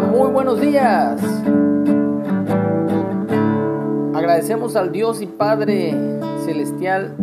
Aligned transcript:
Muy 0.00 0.30
buenos 0.30 0.58
días. 0.58 1.20
Agradecemos 4.14 4.74
al 4.74 4.90
Dios 4.90 5.20
y 5.20 5.26
Padre 5.26 5.94
Celestial 6.46 7.14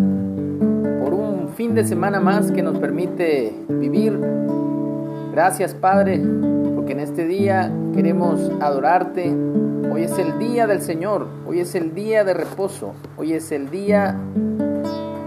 por 1.04 1.16
un 1.16 1.50
fin 1.56 1.74
de 1.74 1.84
semana 1.84 2.20
más 2.20 2.52
que 2.52 2.62
nos 2.62 2.78
permite 2.78 3.56
vivir. 3.70 4.20
Gracias 5.32 5.74
Padre, 5.74 6.22
porque 6.76 6.92
en 6.92 7.00
este 7.00 7.26
día 7.26 7.72
queremos 7.96 8.52
adorarte. 8.60 9.36
Hoy 9.92 10.04
es 10.04 10.20
el 10.20 10.38
día 10.38 10.68
del 10.68 10.82
Señor, 10.82 11.26
hoy 11.48 11.62
es 11.62 11.74
el 11.74 11.96
día 11.96 12.24
de 12.24 12.36
reposo, 12.36 12.94
hoy 13.18 13.34
es 13.34 13.52
el 13.52 13.72
día 13.72 14.16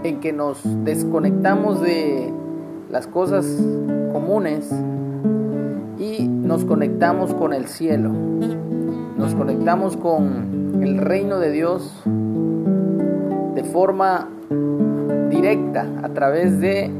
en 0.03 0.21
que 0.21 0.31
nos 0.31 0.61
desconectamos 0.85 1.81
de 1.81 2.31
las 2.89 3.05
cosas 3.05 3.45
comunes 4.13 4.71
y 6.03 6.27
nos 6.27 6.65
conectamos 6.65 7.33
con 7.33 7.53
el 7.53 7.67
cielo. 7.67 8.09
Nos 8.09 9.33
conectamos 9.35 9.95
con 9.95 10.81
el 10.81 10.97
reino 10.97 11.39
de 11.39 11.51
Dios 11.51 12.03
de 13.55 13.63
forma 13.63 14.27
directa 15.29 15.87
a 16.03 16.09
través 16.09 16.59
de 16.59 16.91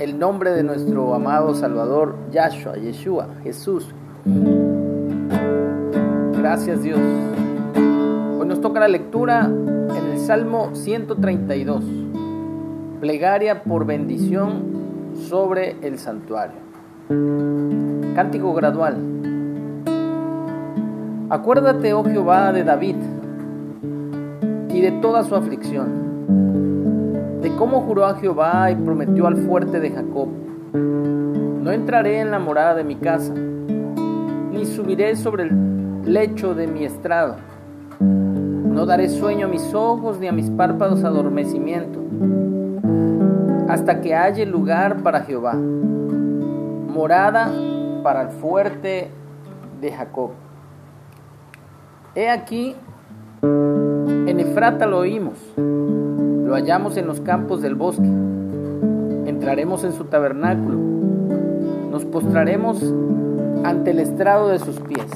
el 0.00 0.18
nombre 0.18 0.50
de 0.50 0.64
nuestro 0.64 1.14
amado 1.14 1.54
Salvador 1.54 2.16
Yahshua, 2.32 2.76
Yeshua, 2.78 3.28
Jesús. 3.44 3.88
Gracias 6.38 6.82
Dios. 6.82 6.98
Hoy 7.76 8.46
nos 8.46 8.60
toca 8.60 8.80
la 8.80 8.88
lectura 8.88 9.44
en 9.44 10.12
el 10.12 10.18
Salmo 10.18 10.74
132. 10.74 11.84
Plegaria 13.00 13.62
por 13.62 13.86
bendición 13.86 15.14
sobre 15.28 15.76
el 15.82 15.98
santuario. 15.98 16.69
Cántico 18.14 18.54
gradual. 18.54 18.94
Acuérdate, 21.28 21.92
oh 21.92 22.04
Jehová, 22.04 22.52
de 22.52 22.62
David 22.62 22.94
y 24.68 24.80
de 24.80 24.92
toda 25.02 25.24
su 25.24 25.34
aflicción, 25.34 27.40
de 27.42 27.52
cómo 27.56 27.80
juró 27.80 28.06
a 28.06 28.14
Jehová 28.14 28.70
y 28.70 28.76
prometió 28.76 29.26
al 29.26 29.38
fuerte 29.38 29.80
de 29.80 29.90
Jacob. 29.90 30.28
No 30.72 31.72
entraré 31.72 32.20
en 32.20 32.30
la 32.30 32.38
morada 32.38 32.76
de 32.76 32.84
mi 32.84 32.94
casa, 32.94 33.34
ni 33.34 34.64
subiré 34.64 35.16
sobre 35.16 35.44
el 35.44 36.02
lecho 36.04 36.54
de 36.54 36.68
mi 36.68 36.84
estrado. 36.84 37.36
No 37.98 38.86
daré 38.86 39.08
sueño 39.08 39.46
a 39.46 39.50
mis 39.50 39.74
ojos 39.74 40.20
ni 40.20 40.28
a 40.28 40.32
mis 40.32 40.48
párpados 40.48 41.02
adormecimiento 41.02 41.98
hasta 43.68 44.00
que 44.00 44.14
haya 44.14 44.46
lugar 44.46 45.02
para 45.02 45.22
Jehová, 45.22 45.56
morada 46.90 47.50
para 48.02 48.22
el 48.22 48.28
fuerte 48.28 49.10
de 49.80 49.92
Jacob. 49.92 50.30
He 52.14 52.28
aquí, 52.28 52.74
en 53.42 54.40
Efrata 54.40 54.86
lo 54.86 54.98
oímos, 54.98 55.38
lo 55.56 56.52
hallamos 56.54 56.96
en 56.96 57.06
los 57.06 57.20
campos 57.20 57.62
del 57.62 57.74
bosque, 57.74 58.06
entraremos 59.26 59.84
en 59.84 59.92
su 59.92 60.04
tabernáculo, 60.04 60.76
nos 61.90 62.04
postraremos 62.04 62.82
ante 63.64 63.92
el 63.92 64.00
estrado 64.00 64.48
de 64.48 64.58
sus 64.58 64.80
pies. 64.80 65.10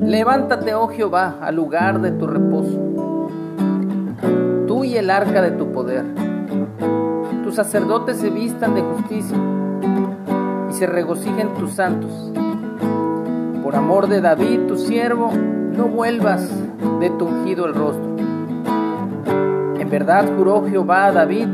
Levántate, 0.00 0.74
oh 0.74 0.88
Jehová, 0.88 1.38
al 1.40 1.56
lugar 1.56 2.00
de 2.00 2.10
tu 2.12 2.26
reposo 2.26 2.92
el 4.96 5.10
arca 5.10 5.42
de 5.42 5.52
tu 5.52 5.72
poder. 5.72 6.21
Tus 7.52 7.58
sacerdotes 7.58 8.16
se 8.16 8.30
vistan 8.30 8.74
de 8.74 8.80
justicia 8.80 9.36
y 10.70 10.72
se 10.72 10.86
regocijen 10.86 11.52
tus 11.52 11.72
santos. 11.72 12.10
Por 13.62 13.76
amor 13.76 14.08
de 14.08 14.22
David, 14.22 14.60
tu 14.68 14.78
siervo, 14.78 15.30
no 15.30 15.84
vuelvas 15.84 16.48
de 16.98 17.10
tu 17.10 17.26
ungido 17.26 17.66
el 17.66 17.74
rostro. 17.74 18.16
En 19.78 19.90
verdad 19.90 20.24
juró 20.34 20.64
Jehová 20.66 21.04
a 21.04 21.12
David 21.12 21.46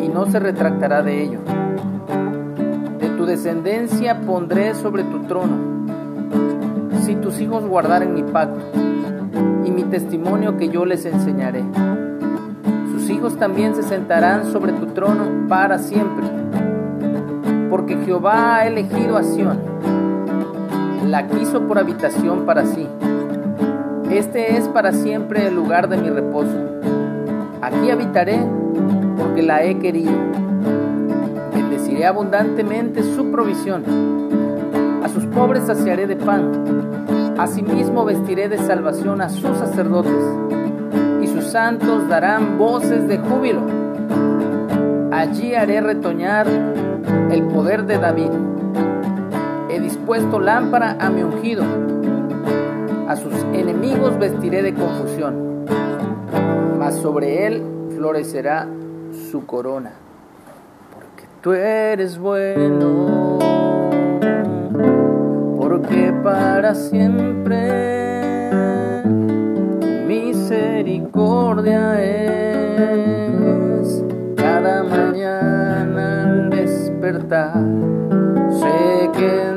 y 0.00 0.08
no 0.08 0.24
se 0.24 0.40
retractará 0.40 1.02
de 1.02 1.24
ello. 1.24 1.40
De 2.98 3.10
tu 3.10 3.26
descendencia 3.26 4.22
pondré 4.22 4.74
sobre 4.74 5.02
tu 5.02 5.24
trono, 5.24 5.58
si 7.02 7.16
tus 7.16 7.38
hijos 7.38 7.66
guardaren 7.66 8.14
mi 8.14 8.22
pacto 8.22 8.64
y 9.66 9.70
mi 9.70 9.82
testimonio 9.82 10.56
que 10.56 10.70
yo 10.70 10.86
les 10.86 11.04
enseñaré 11.04 11.62
hijos 13.10 13.36
también 13.36 13.74
se 13.74 13.82
sentarán 13.82 14.52
sobre 14.52 14.72
tu 14.72 14.86
trono 14.86 15.48
para 15.48 15.78
siempre. 15.78 16.26
Porque 17.70 17.96
Jehová 18.04 18.56
ha 18.56 18.66
elegido 18.66 19.16
a 19.16 19.22
Sión, 19.22 19.58
la 21.06 21.26
quiso 21.26 21.66
por 21.66 21.78
habitación 21.78 22.46
para 22.46 22.66
sí. 22.66 22.86
Este 24.10 24.56
es 24.56 24.68
para 24.68 24.92
siempre 24.92 25.48
el 25.48 25.54
lugar 25.54 25.88
de 25.88 25.96
mi 25.96 26.08
reposo. 26.08 26.56
Aquí 27.60 27.90
habitaré 27.90 28.38
porque 29.18 29.42
la 29.42 29.64
he 29.64 29.78
querido. 29.78 30.12
Bendeciré 31.54 32.06
abundantemente 32.06 33.02
su 33.02 33.30
provisión. 33.30 33.82
A 35.02 35.08
sus 35.08 35.26
pobres 35.26 35.64
saciaré 35.64 36.06
de 36.06 36.16
pan. 36.16 37.34
Asimismo 37.38 38.04
vestiré 38.04 38.48
de 38.48 38.58
salvación 38.58 39.20
a 39.20 39.28
sus 39.28 39.56
sacerdotes 39.58 40.53
santos 41.42 42.08
darán 42.08 42.58
voces 42.58 43.08
de 43.08 43.18
júbilo. 43.18 43.62
Allí 45.10 45.54
haré 45.54 45.80
retoñar 45.80 46.46
el 47.30 47.42
poder 47.44 47.86
de 47.86 47.98
David. 47.98 48.30
He 49.70 49.80
dispuesto 49.80 50.38
lámpara 50.38 50.96
a 51.00 51.10
mi 51.10 51.22
ungido. 51.22 51.64
A 53.08 53.16
sus 53.16 53.34
enemigos 53.52 54.18
vestiré 54.18 54.62
de 54.62 54.74
confusión. 54.74 55.64
Mas 56.78 56.96
sobre 56.96 57.46
él 57.46 57.62
florecerá 57.96 58.68
su 59.30 59.46
corona. 59.46 59.92
Porque 60.94 61.24
tú 61.40 61.52
eres 61.52 62.18
bueno. 62.18 63.38
Porque 65.58 66.12
para 66.22 66.74
siempre 66.74 68.13
misericordia 71.54 72.02
es 72.02 74.02
cada 74.36 74.82
mañana 74.82 76.24
al 76.24 76.50
despertar. 76.50 77.54
Sé 78.50 79.10
que 79.12 79.53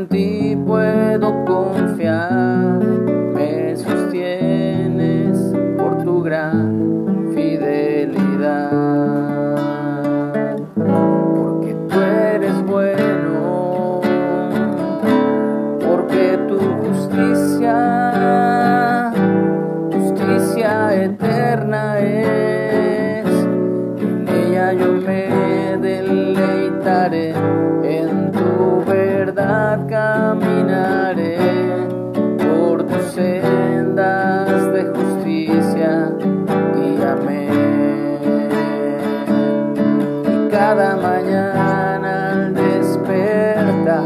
cada 40.50 40.96
mañana 40.96 42.32
al 42.32 42.53
despertar, 42.53 44.03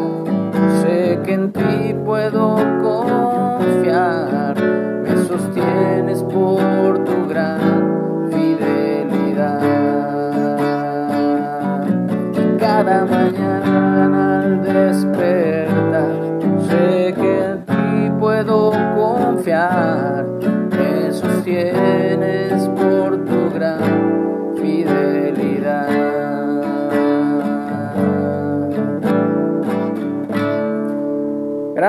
sé 0.81 1.19
que 1.23 1.33
en 1.33 1.51
ti 1.51 1.95
puedo 2.05 2.55
confiar, 2.81 4.55
me 5.03 5.15
sostienes 5.25 6.23
por 6.23 6.71
cada 12.81 13.05
mañana 13.05 13.90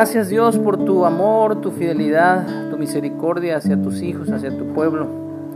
Gracias 0.03 0.31
Dios 0.31 0.59
por 0.59 0.85
tu 0.85 1.05
amor, 1.05 1.61
tu 1.61 1.71
fidelidad, 1.71 2.71
tu 2.73 2.77
misericordia 2.77 3.59
hacia 3.59 3.81
tus 3.81 4.03
hijos, 4.03 4.33
hacia 4.33 4.51
tu 4.51 4.75
pueblo, 4.75 5.07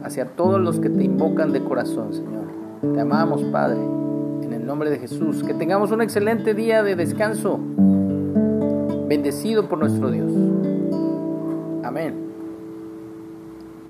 hacia 0.04 0.24
todos 0.36 0.60
los 0.60 0.78
que 0.78 0.88
te 0.88 1.02
invocan 1.02 1.50
de 1.50 1.64
corazón, 1.64 2.14
Señor. 2.14 2.44
Te 2.94 3.00
amamos, 3.00 3.42
Padre 3.42 3.80
En 4.42 4.64
nombre 4.64 4.88
de 4.88 5.00
Jesús, 5.00 5.42
que 5.42 5.52
tengamos 5.52 5.90
un 5.90 6.00
excelente 6.00 6.54
día 6.54 6.84
de 6.84 6.94
descanso, 6.94 7.58
bendecido 9.08 9.68
por 9.68 9.80
nuestro 9.80 10.12
Dios. 10.12 10.30
Amén. 11.82 12.25